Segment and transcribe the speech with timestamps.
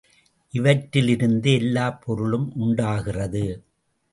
[0.53, 3.45] இவற்றிலிருந்து எல்லாப் பொருளும் உண்டாகிறது.